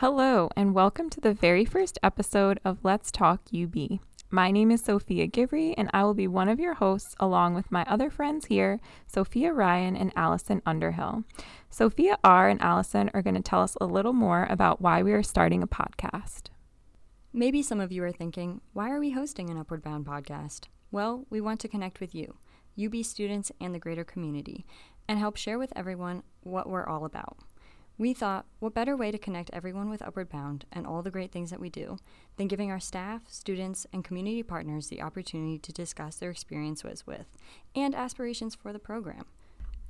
[0.00, 3.98] Hello, and welcome to the very first episode of Let's Talk UB.
[4.30, 7.72] My name is Sophia Givre, and I will be one of your hosts along with
[7.72, 8.78] my other friends here,
[9.08, 11.24] Sophia Ryan and Allison Underhill.
[11.68, 12.48] Sophia R.
[12.48, 15.64] and Allison are going to tell us a little more about why we are starting
[15.64, 16.42] a podcast.
[17.32, 20.66] Maybe some of you are thinking, why are we hosting an Upward Bound podcast?
[20.92, 22.36] Well, we want to connect with you,
[22.80, 24.64] UB students, and the greater community,
[25.08, 27.38] and help share with everyone what we're all about.
[28.00, 31.32] We thought, what better way to connect everyone with Upward Bound and all the great
[31.32, 31.98] things that we do
[32.36, 37.26] than giving our staff, students, and community partners the opportunity to discuss their experiences with
[37.74, 39.24] and aspirations for the program.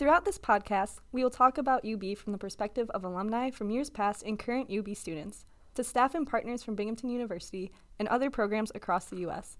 [0.00, 3.88] Throughout this podcast, we will talk about UB from the perspective of alumni from years
[3.88, 5.44] past and current UB students,
[5.76, 9.58] to staff and partners from Binghamton University and other programs across the U.S.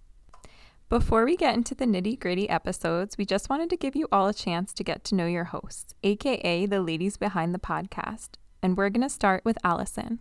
[0.93, 4.29] Before we get into the nitty gritty episodes, we just wanted to give you all
[4.29, 8.33] a chance to get to know your hosts, aka the ladies behind the podcast.
[8.63, 10.19] And we're going to start with Allison.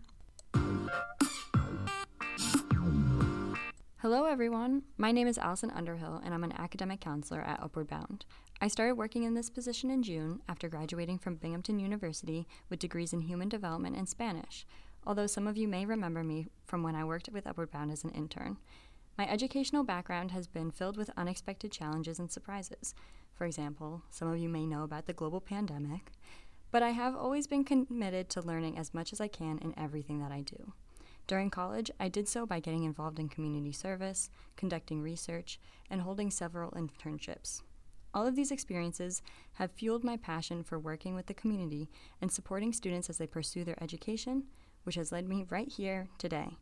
[3.97, 4.83] Hello, everyone.
[4.97, 8.23] My name is Allison Underhill, and I'm an academic counselor at Upward Bound.
[8.61, 13.11] I started working in this position in June after graduating from Binghamton University with degrees
[13.11, 14.65] in human development and Spanish,
[15.05, 18.05] although some of you may remember me from when I worked with Upward Bound as
[18.05, 18.55] an intern.
[19.17, 22.95] My educational background has been filled with unexpected challenges and surprises.
[23.33, 26.11] For example, some of you may know about the global pandemic,
[26.71, 30.19] but I have always been committed to learning as much as I can in everything
[30.19, 30.73] that I do.
[31.27, 36.31] During college, I did so by getting involved in community service, conducting research, and holding
[36.31, 37.61] several internships.
[38.13, 39.21] All of these experiences
[39.53, 41.89] have fueled my passion for working with the community
[42.21, 44.45] and supporting students as they pursue their education,
[44.83, 46.57] which has led me right here today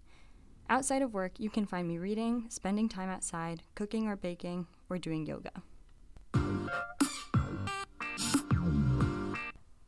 [0.72, 5.00] Outside of work, you can find me reading, spending time outside, cooking or baking, or
[5.00, 5.64] doing yoga.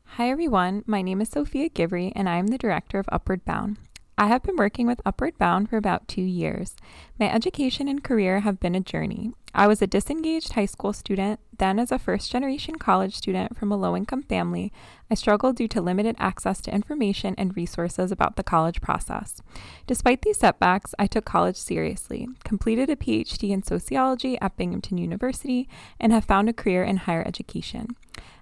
[0.05, 0.83] Hi, everyone.
[0.87, 3.77] My name is Sophia Givre, and I am the director of Upward Bound.
[4.21, 6.75] I have been working with Upward Bound for about two years.
[7.19, 9.31] My education and career have been a journey.
[9.55, 13.71] I was a disengaged high school student, then, as a first generation college student from
[13.71, 14.71] a low income family,
[15.09, 19.41] I struggled due to limited access to information and resources about the college process.
[19.87, 25.67] Despite these setbacks, I took college seriously, completed a PhD in sociology at Binghamton University,
[25.99, 27.95] and have found a career in higher education.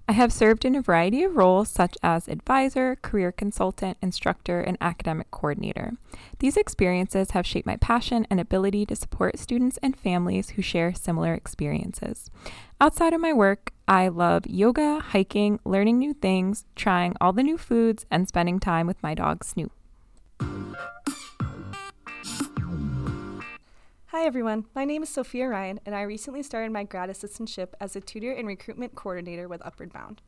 [0.09, 4.75] I have served in a variety of roles such as advisor, career consultant, instructor, and
[4.81, 5.97] academic coordinator.
[6.39, 10.95] These experiences have shaped my passion and ability to support students and families who share
[10.95, 12.31] similar experiences.
[12.81, 17.59] Outside of my work, I love yoga, hiking, learning new things, trying all the new
[17.59, 19.71] foods, and spending time with my dog Snoop.
[24.19, 24.65] Hi, everyone.
[24.75, 28.33] My name is Sophia Ryan, and I recently started my grad assistantship as a tutor
[28.33, 30.21] and recruitment coordinator with Upward Bound.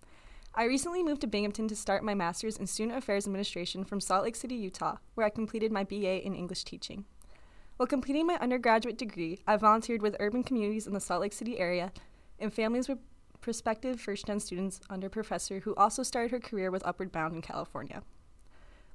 [0.55, 4.23] I recently moved to Binghamton to start my master's in Student Affairs Administration from Salt
[4.23, 7.03] Lake City, Utah, where I completed my BA in English teaching.
[7.75, 11.59] While completing my undergraduate degree, I volunteered with urban communities in the Salt Lake City
[11.59, 11.91] area
[12.39, 12.99] and families with
[13.41, 17.35] prospective first gen students under a professor who also started her career with Upward Bound
[17.35, 18.03] in California.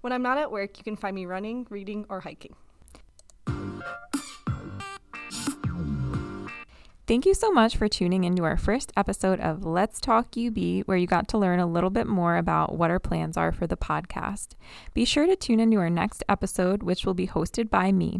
[0.00, 2.56] When I'm not at work, you can find me running, reading, or hiking.
[7.06, 10.96] Thank you so much for tuning into our first episode of Let's Talk UB, where
[10.96, 13.76] you got to learn a little bit more about what our plans are for the
[13.76, 14.56] podcast.
[14.92, 18.18] Be sure to tune into our next episode, which will be hosted by me.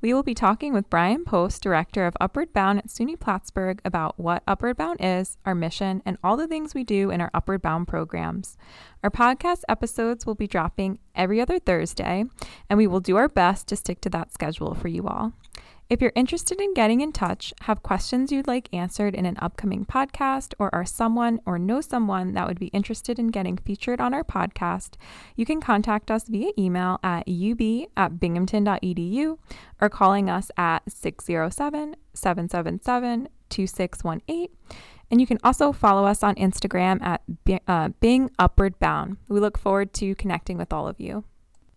[0.00, 4.20] We will be talking with Brian Post, director of Upward Bound at SUNY Plattsburgh, about
[4.20, 7.60] what Upward Bound is, our mission, and all the things we do in our Upward
[7.60, 8.56] Bound programs.
[9.02, 12.24] Our podcast episodes will be dropping every other Thursday,
[12.70, 15.32] and we will do our best to stick to that schedule for you all.
[15.90, 19.86] If you're interested in getting in touch, have questions you'd like answered in an upcoming
[19.86, 24.12] podcast, or are someone or know someone that would be interested in getting featured on
[24.12, 24.96] our podcast,
[25.34, 27.62] you can contact us via email at ub
[27.96, 29.38] at binghamton.edu
[29.80, 34.48] or calling us at 607 777 2618.
[35.10, 37.22] And you can also follow us on Instagram at
[37.66, 39.16] uh, Bing Upward Bound.
[39.28, 41.24] We look forward to connecting with all of you.